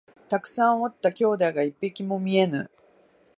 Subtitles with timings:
[0.29, 2.71] たくさんおった兄弟が一匹も見えぬ